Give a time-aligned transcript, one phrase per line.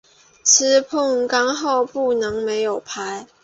[0.43, 3.27] 吃碰杠后不能没有牌。